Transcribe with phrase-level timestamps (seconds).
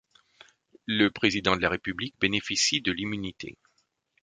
[0.87, 3.59] Le président de la République bénéficie de l'immunité.